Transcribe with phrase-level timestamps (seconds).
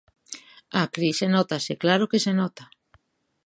[0.81, 2.63] A crise nótase, claro que se nota.